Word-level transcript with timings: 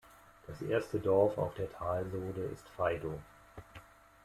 Das 0.47 0.59
erste 0.63 0.97
Dorf 0.99 1.37
auf 1.37 1.53
der 1.53 1.71
Talsohle 1.71 2.45
ist 2.51 2.67
Faido. 2.69 3.19